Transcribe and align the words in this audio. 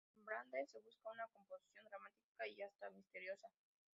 En 0.15 0.27
Rembrandt 0.27 0.65
se 0.67 0.79
busca 0.79 1.11
una 1.11 1.27
composición 1.31 1.85
dramática 1.85 2.47
y 2.47 2.59
hasta 2.63 2.89
misteriosa. 2.89 3.47